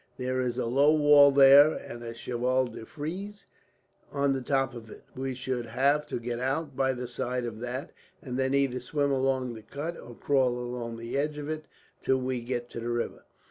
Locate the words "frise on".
2.87-4.33